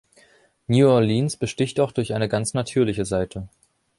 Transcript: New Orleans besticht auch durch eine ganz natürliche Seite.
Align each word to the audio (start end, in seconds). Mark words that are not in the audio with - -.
New 0.67 0.87
Orleans 0.89 1.37
besticht 1.37 1.79
auch 1.79 1.91
durch 1.91 2.15
eine 2.15 2.27
ganz 2.27 2.55
natürliche 2.55 3.05
Seite. 3.05 3.47